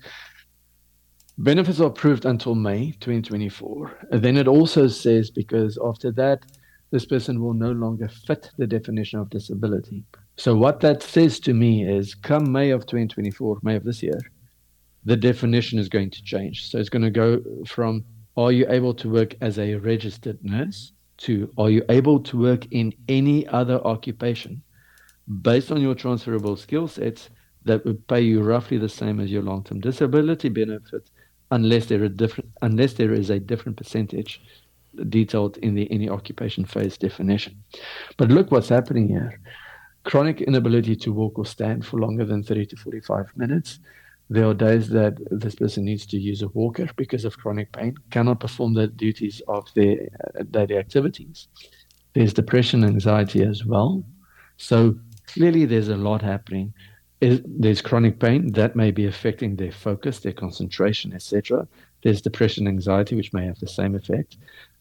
[1.38, 4.08] Benefits are approved until May 2024.
[4.10, 6.44] And then it also says because after that,
[6.90, 10.04] this person will no longer fit the definition of disability.
[10.36, 14.20] So what that says to me is come May of 2024, May of this year,
[15.04, 16.70] the definition is going to change.
[16.70, 18.04] So it's going to go from
[18.36, 22.66] are you able to work as a registered nurse to are you able to work
[22.72, 24.62] in any other occupation
[25.42, 27.30] based on your transferable skill sets
[27.64, 31.08] that would pay you roughly the same as your long-term disability benefit
[31.50, 34.40] unless there are different unless there is a different percentage
[35.08, 37.62] detailed in the any occupation phase definition.
[38.16, 39.40] But look what's happening here.
[40.04, 43.80] Chronic inability to walk or stand for longer than 30 to 45 minutes.
[44.30, 47.94] There are days that this person needs to use a walker because of chronic pain,
[48.10, 50.08] cannot perform the duties of their
[50.38, 51.48] uh, daily activities.
[52.14, 54.04] There's depression, anxiety as well.
[54.56, 56.72] So clearly, there's a lot happening.
[57.20, 61.66] There's chronic pain that may be affecting their focus, their concentration, etc.
[62.02, 64.36] There's depression, anxiety, which may have the same effect.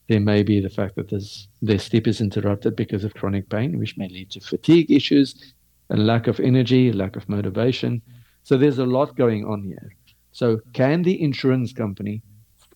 [0.10, 1.10] There may be the fact that
[1.62, 5.54] their sleep is interrupted because of chronic pain, which may lead to fatigue issues,
[5.90, 8.02] a lack of energy, lack of motivation.
[8.44, 9.96] So there's a lot going on here.
[10.32, 12.22] So can the insurance company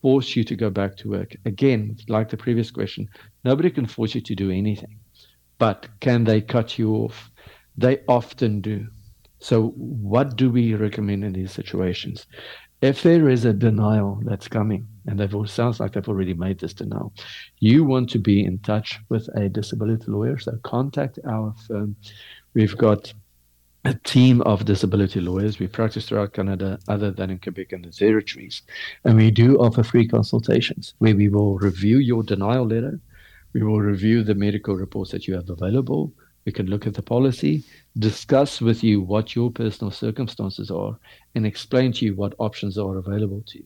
[0.02, 1.36] force you to go back to work?
[1.46, 3.08] Again, like the previous question,
[3.44, 5.00] nobody can force you to do anything.
[5.58, 7.32] But can they cut you off?
[7.78, 8.88] They often do.
[9.40, 12.26] So what do we recommend in these situations?
[12.82, 16.74] If there is a denial that's coming, and they've sounds like they've already made this
[16.74, 17.12] denial.
[17.60, 21.96] You want to be in touch with a disability lawyer, so contact our firm.
[22.54, 23.14] We've got
[23.88, 25.60] a team of disability lawyers.
[25.60, 28.62] We practice throughout Canada, other than in Quebec and the territories,
[29.06, 33.00] and we do offer free consultations where we will review your denial letter.
[33.54, 36.12] We will review the medical reports that you have available.
[36.46, 37.64] We can look at the policy,
[37.98, 41.00] discuss with you what your personal circumstances are,
[41.34, 43.66] and explain to you what options are available to you.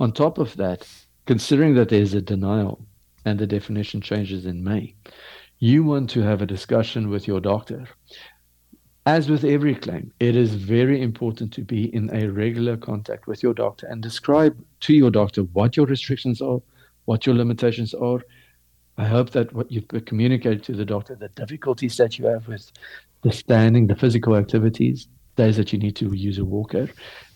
[0.00, 0.88] On top of that,
[1.26, 2.86] considering that there's a denial
[3.26, 4.94] and the definition changes in May,
[5.58, 7.86] you want to have a discussion with your doctor.
[9.06, 13.40] As with every claim, it is very important to be in a regular contact with
[13.40, 16.58] your doctor and describe to your doctor what your restrictions are,
[17.04, 18.20] what your limitations are.
[18.98, 22.72] I hope that what you've communicated to the doctor, the difficulties that you have with
[23.22, 26.88] the standing, the physical activities, days that you need to use a walker,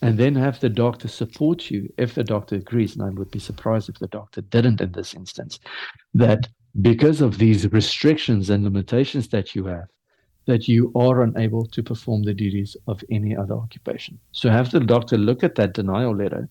[0.03, 2.97] and then have the doctor support you if the doctor agrees.
[2.97, 5.61] And I would be surprised if the doctor didn't in this instance,
[6.15, 6.49] that
[6.83, 9.87] because of these restrictions and limitations that you have,
[10.51, 14.19] that you are unable to perform the duties of any other occupation.
[14.33, 16.49] So have the doctor look at that denial letter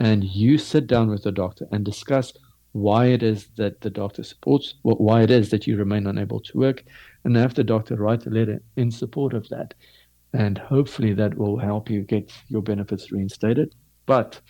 [0.00, 2.32] and you sit down with the doctor and discuss
[2.72, 6.58] why it is that the doctor supports, why it is that you remain unable to
[6.58, 6.84] work,
[7.24, 9.74] and have the doctor write a letter in support of that
[10.34, 13.74] and hopefully that will help you get your benefits reinstated.
[14.06, 14.40] But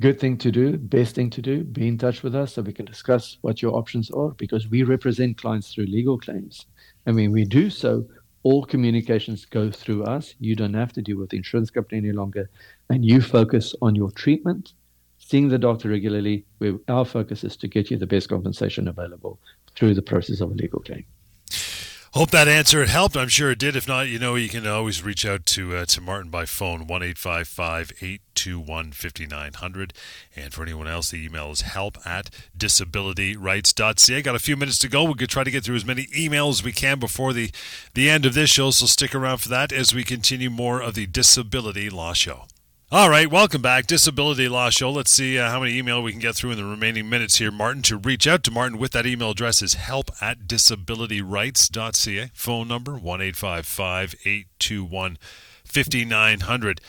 [0.00, 2.72] good thing to do, best thing to do, be in touch with us so we
[2.72, 6.66] can discuss what your options are because we represent clients through legal claims.
[7.06, 8.06] And when we do so,
[8.42, 10.34] all communications go through us.
[10.38, 12.50] You don't have to deal with the insurance company any longer.
[12.90, 14.72] And you focus on your treatment,
[15.18, 19.40] seeing the doctor regularly, where our focus is to get you the best compensation available
[19.74, 21.04] through the process of a legal claim.
[22.16, 23.14] Hope that answer helped.
[23.14, 23.76] I'm sure it did.
[23.76, 26.86] If not, you know, you can always reach out to uh, to Martin by phone,
[26.86, 29.92] 1 821 5900.
[30.34, 34.22] And for anyone else, the email is help at disabilityrights.ca.
[34.22, 35.04] Got a few minutes to go.
[35.04, 37.50] We could try to get through as many emails as we can before the,
[37.92, 40.94] the end of this show, so stick around for that as we continue more of
[40.94, 42.46] the Disability Law Show.
[42.92, 43.88] All right, welcome back.
[43.88, 44.92] Disability Law Show.
[44.92, 47.50] Let's see uh, how many email we can get through in the remaining minutes here.
[47.50, 52.30] Martin, to reach out to Martin with that email address is help at disabilityrights.ca.
[52.32, 55.18] Phone number 1 821
[55.64, 56.80] 5900.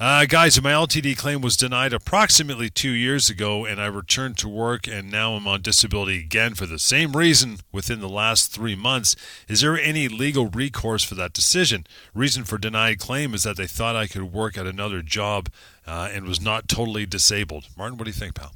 [0.00, 4.48] Uh, guys, my LTD claim was denied approximately two years ago, and I returned to
[4.48, 8.74] work, and now I'm on disability again for the same reason within the last three
[8.74, 9.14] months.
[9.46, 11.86] Is there any legal recourse for that decision?
[12.14, 15.50] Reason for denied claim is that they thought I could work at another job
[15.86, 17.66] uh, and was not totally disabled.
[17.76, 18.52] Martin, what do you think, pal?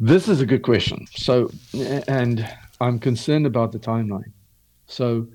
[0.00, 1.06] This is a good question.
[1.14, 1.50] So,
[2.08, 4.32] and I'm concerned about the timeline.
[4.86, 5.28] So,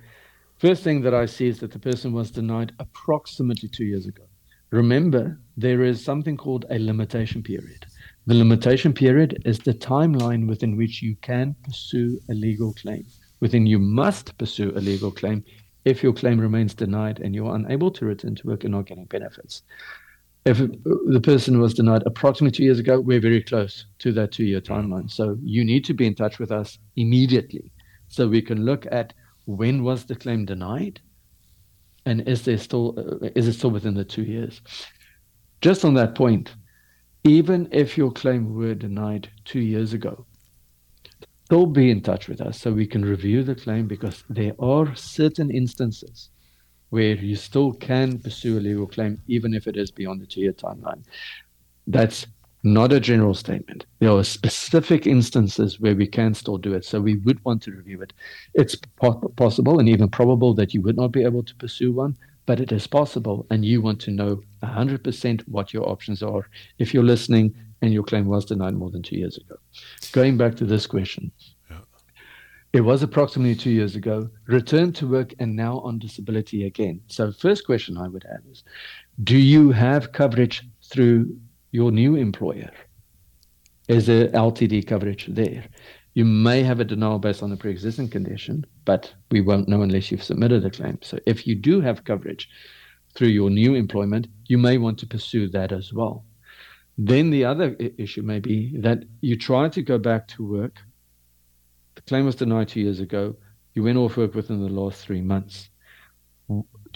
[0.57, 4.23] first thing that I see is that the person was denied approximately two years ago.
[4.71, 7.85] Remember, there is something called a limitation period.
[8.25, 13.05] The limitation period is the timeline within which you can pursue a legal claim,
[13.39, 15.45] within you must pursue a legal claim
[15.85, 19.05] if your claim remains denied and you're unable to return to work and not getting
[19.05, 19.61] benefits.
[20.43, 24.43] If the person was denied approximately two years ago, we're very close to that two
[24.43, 25.09] year timeline.
[25.09, 27.71] So you need to be in touch with us immediately
[28.09, 29.13] so we can look at
[29.45, 30.99] when was the claim denied
[32.07, 32.97] and is there still
[33.35, 34.61] is it still within the two years?
[35.61, 36.53] Just on that point,
[37.25, 40.25] even if your claim were denied two years ago,
[41.45, 44.95] still be in touch with us so we can review the claim because there are
[44.95, 46.29] certain instances
[46.89, 50.53] where you still can pursue a legal claim even if it is beyond the two-year
[50.53, 51.03] timeline.
[51.87, 52.25] That's
[52.73, 53.85] not a general statement.
[53.99, 57.71] There are specific instances where we can still do it, so we would want to
[57.71, 58.13] review it.
[58.53, 62.17] It's po- possible and even probable that you would not be able to pursue one,
[62.45, 66.49] but it is possible, and you want to know 100% what your options are
[66.79, 69.57] if you're listening and your claim was denied more than two years ago.
[70.11, 71.31] Going back to this question.
[71.69, 71.79] Yeah.
[72.73, 77.01] It was approximately two years ago, returned to work and now on disability again.
[77.07, 78.63] So, first question I would have is
[79.23, 81.37] Do you have coverage through
[81.71, 82.71] your new employer?
[83.87, 85.65] Is there LTD coverage there?
[86.13, 89.81] You may have a denial based on a pre existing condition, but we won't know
[89.81, 90.97] unless you've submitted a claim.
[91.01, 92.49] So if you do have coverage
[93.13, 96.25] through your new employment, you may want to pursue that as well.
[96.97, 100.79] Then the other issue may be that you try to go back to work.
[101.95, 103.35] The claim was denied two years ago.
[103.75, 105.69] You went off work within the last three months.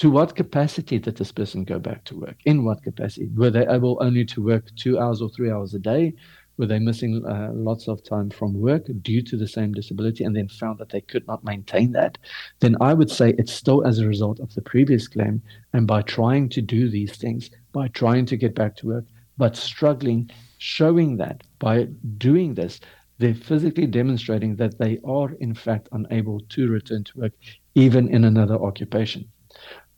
[0.01, 2.37] To what capacity did this person go back to work?
[2.45, 3.29] In what capacity?
[3.35, 6.15] Were they able only to work two hours or three hours a day?
[6.57, 10.35] were they missing uh, lots of time from work due to the same disability and
[10.35, 12.17] then found that they could not maintain that,
[12.61, 15.41] then I would say it's still as a result of the previous claim.
[15.73, 19.05] And by trying to do these things, by trying to get back to work,
[19.37, 21.85] but struggling, showing that by
[22.17, 22.79] doing this,
[23.19, 27.33] they're physically demonstrating that they are, in fact, unable to return to work,
[27.75, 29.27] even in another occupation.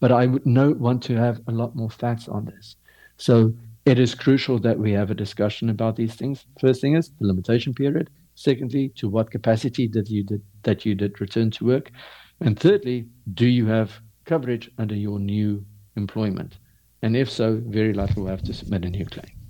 [0.03, 2.75] But I would know, want to have a lot more facts on this.
[3.15, 3.53] So
[3.85, 6.45] it is crucial that we have a discussion about these things.
[6.59, 8.09] First thing is the limitation period.
[8.35, 11.89] Secondly, to what capacity did you did, that you did return to work,
[12.41, 16.57] and thirdly, do you have coverage under your new employment?
[17.01, 19.42] And if so, very likely we'll have to submit a new claim.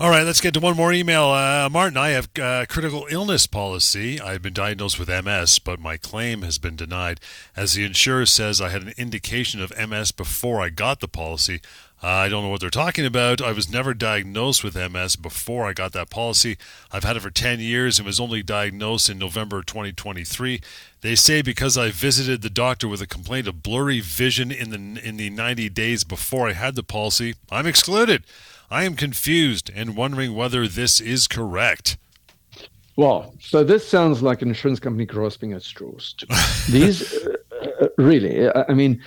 [0.00, 1.26] All right, let's get to one more email.
[1.26, 4.20] Uh, Martin, I have uh, critical illness policy.
[4.20, 7.20] I've been diagnosed with MS, but my claim has been denied.
[7.56, 11.60] As the insurer says, I had an indication of MS before I got the policy.
[12.02, 13.40] Uh, I don't know what they're talking about.
[13.40, 16.58] I was never diagnosed with MS before I got that policy.
[16.90, 20.60] I've had it for 10 years and was only diagnosed in November 2023.
[21.02, 25.06] They say because I visited the doctor with a complaint of blurry vision in the
[25.06, 28.24] in the 90 days before I had the policy, I'm excluded.
[28.74, 31.96] I am confused and wondering whether this is correct.
[32.96, 36.16] Well, so this sounds like an insurance company grasping at straws.
[36.68, 39.00] These, uh, uh, really, I mean,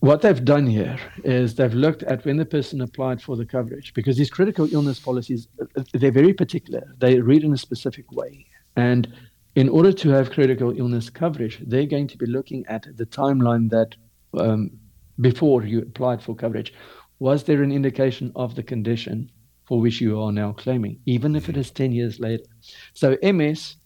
[0.00, 3.94] what they've done here is they've looked at when the person applied for the coverage
[3.94, 5.46] because these critical illness policies
[5.94, 8.44] they're very particular they read in a specific way
[8.74, 9.14] and
[9.54, 13.70] in order to have critical illness coverage they're going to be looking at the timeline
[13.70, 13.94] that
[14.40, 14.72] um,
[15.20, 16.72] before you applied for coverage
[17.20, 19.30] was there an indication of the condition
[19.68, 22.44] for which you are now claiming even if it is 10 years later
[22.92, 23.76] so ms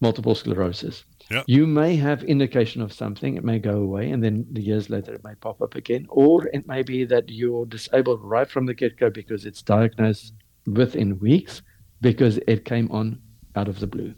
[0.00, 1.44] multiple sclerosis Yep.
[1.48, 5.12] You may have indication of something, it may go away, and then the years later
[5.12, 6.06] it may pop up again.
[6.08, 10.34] Or it may be that you're disabled right from the get go because it's diagnosed
[10.66, 11.62] within weeks
[12.00, 13.20] because it came on
[13.56, 14.14] out of the blue.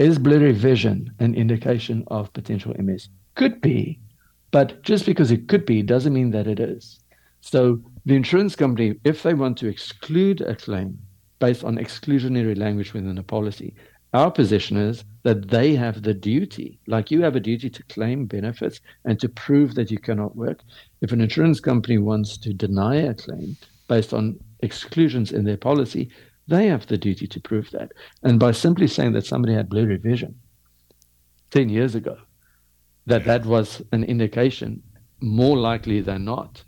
[0.00, 3.08] Is blurry vision an indication of potential MS?
[3.36, 4.00] Could be,
[4.52, 7.00] but just because it could be doesn't mean that it is.
[7.40, 10.96] So the insurance company, if they want to exclude a claim
[11.40, 13.74] based on exclusionary language within a policy,
[14.14, 18.26] our position is that they have the duty, like you have a duty to claim
[18.26, 20.60] benefits and to prove that you cannot work.
[21.00, 23.56] If an insurance company wants to deny a claim
[23.88, 26.10] based on exclusions in their policy,
[26.46, 27.92] they have the duty to prove that.
[28.22, 30.38] And by simply saying that somebody had blurry vision
[31.50, 32.18] 10 years ago,
[33.06, 34.82] that that was an indication,
[35.20, 36.64] more likely than not,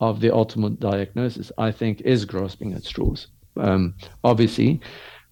[0.00, 3.28] of the ultimate diagnosis, I think is grasping at straws.
[3.56, 4.80] Um, obviously,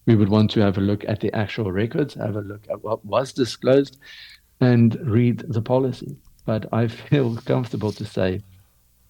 [0.06, 2.82] we would want to have a look at the actual records, have a look at
[2.82, 3.98] what was disclosed,
[4.60, 6.16] and read the policy.
[6.44, 8.40] But I feel comfortable to say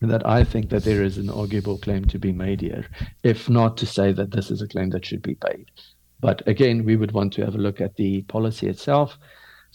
[0.00, 2.86] that I think that there is an arguable claim to be made here,
[3.22, 5.70] if not to say that this is a claim that should be paid.
[6.20, 9.18] But again, we would want to have a look at the policy itself.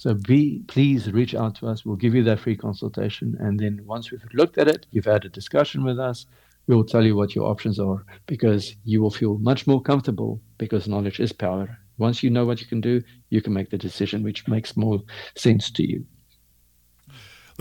[0.01, 1.85] So be please reach out to us.
[1.85, 3.37] We'll give you that free consultation.
[3.39, 6.25] And then once we've looked at it, you've had a discussion with us,
[6.65, 10.41] we will tell you what your options are because you will feel much more comfortable
[10.57, 11.77] because knowledge is power.
[11.99, 15.01] Once you know what you can do, you can make the decision which makes more
[15.35, 16.03] sense to you.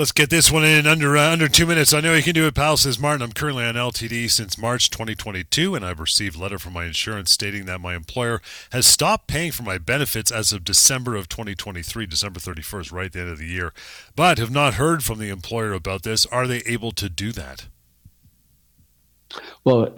[0.01, 1.92] Let's get this one in under uh, under two minutes.
[1.92, 2.78] I know you can do it, pal.
[2.78, 3.20] Says Martin.
[3.20, 7.32] I'm currently on LTD since March 2022, and I've received a letter from my insurance
[7.32, 8.40] stating that my employer
[8.72, 13.12] has stopped paying for my benefits as of December of 2023, December 31st, right at
[13.12, 13.74] the end of the year.
[14.16, 16.24] But have not heard from the employer about this.
[16.24, 17.66] Are they able to do that?
[19.64, 19.94] Well,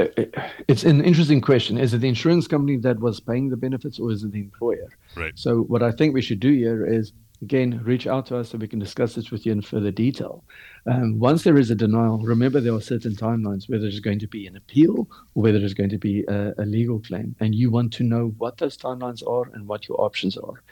[0.66, 1.78] it's an interesting question.
[1.78, 4.88] Is it the insurance company that was paying the benefits, or is it the employer?
[5.14, 5.32] Right.
[5.36, 7.12] So, what I think we should do here is
[7.42, 10.44] again, reach out to us so we can discuss this with you in further detail.
[10.86, 14.28] Um, once there is a denial, remember there are certain timelines, whether there's going to
[14.28, 17.34] be an appeal or whether there's going to be a, a legal claim.
[17.40, 20.62] And you want to know what those timelines are and what your options are.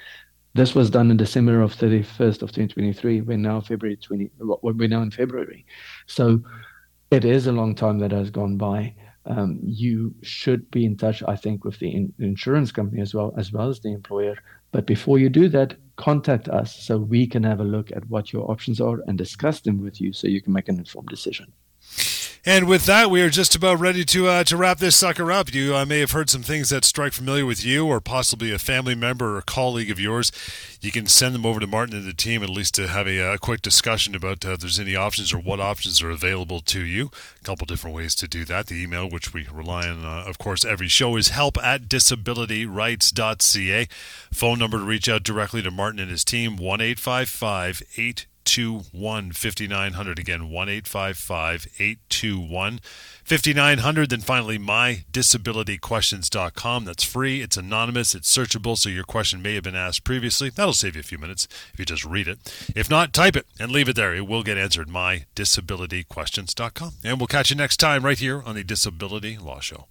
[0.54, 3.20] This was done in December of 31st of 2023.
[3.20, 4.30] We're now February 20.
[4.38, 5.64] We're now in February,
[6.06, 6.40] so
[7.10, 8.94] it is a long time that has gone by.
[9.26, 13.32] Um, you should be in touch, I think, with the in- insurance company as well
[13.36, 14.36] as well as the employer.
[14.72, 18.32] But before you do that, contact us so we can have a look at what
[18.32, 21.52] your options are and discuss them with you so you can make an informed decision.
[22.46, 25.52] And with that, we are just about ready to uh, to wrap this sucker up.
[25.52, 28.58] You uh, may have heard some things that strike familiar with you, or possibly a
[28.58, 30.32] family member or colleague of yours.
[30.80, 33.18] You can send them over to Martin and the team, at least to have a,
[33.18, 36.82] a quick discussion about uh, if there's any options or what options are available to
[36.82, 37.10] you.
[37.42, 38.68] A couple different ways to do that.
[38.68, 43.88] The email, which we rely on, uh, of course, every show, is help at disabilityrights.ca.
[44.32, 47.82] Phone number to reach out directly to Martin and his team: one eight five five
[47.98, 48.24] eight.
[48.46, 50.18] 821 5900.
[50.18, 52.80] Again, 1 821
[53.24, 54.10] 5900.
[54.10, 56.84] Then finally, mydisabilityquestions.com.
[56.84, 60.50] That's free, it's anonymous, it's searchable, so your question may have been asked previously.
[60.50, 62.38] That'll save you a few minutes if you just read it.
[62.74, 64.14] If not, type it and leave it there.
[64.14, 64.88] It will get answered.
[64.88, 66.92] Mydisabilityquestions.com.
[67.04, 69.86] And we'll catch you next time right here on the Disability Law Show.